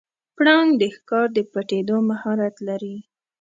[0.35, 2.95] پړانګ د ښکار د پټیدو مهارت لري.